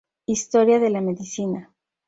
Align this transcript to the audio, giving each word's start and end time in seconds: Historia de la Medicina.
Historia 0.25 0.79
de 0.79 0.89
la 0.89 0.99
Medicina. 0.99 1.71